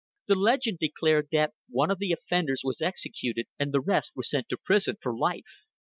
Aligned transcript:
The 0.25 0.33
legend 0.33 0.79
declared 0.79 1.27
that 1.31 1.53
one 1.69 1.91
of 1.91 1.99
the 1.99 2.11
offenders 2.11 2.61
was 2.63 2.81
executed 2.81 3.45
and 3.59 3.71
the 3.71 3.81
rest 3.81 4.13
were 4.15 4.23
sent 4.23 4.49
to 4.49 4.57
prison 4.57 4.95
for 4.99 5.15
life. 5.15 5.67